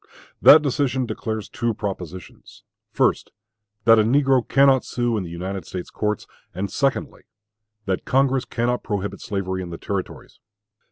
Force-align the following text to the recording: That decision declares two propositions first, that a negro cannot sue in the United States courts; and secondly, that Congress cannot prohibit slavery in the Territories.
That 0.41 0.63
decision 0.63 1.05
declares 1.05 1.47
two 1.47 1.75
propositions 1.75 2.63
first, 2.91 3.29
that 3.83 3.99
a 3.99 4.03
negro 4.03 4.41
cannot 4.47 4.83
sue 4.83 5.15
in 5.15 5.23
the 5.23 5.29
United 5.29 5.63
States 5.63 5.91
courts; 5.91 6.25
and 6.55 6.71
secondly, 6.71 7.21
that 7.85 8.03
Congress 8.03 8.45
cannot 8.45 8.81
prohibit 8.81 9.21
slavery 9.21 9.61
in 9.61 9.69
the 9.69 9.77
Territories. 9.77 10.39